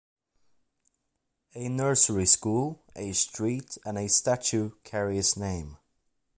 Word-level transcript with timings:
A 1.53 1.69
nursery 1.69 2.25
school, 2.25 2.81
a 2.95 3.11
street 3.11 3.77
and 3.85 3.99
a 3.99 4.09
statue 4.09 4.71
carry 4.83 5.17
his 5.17 5.37
name. 5.37 5.77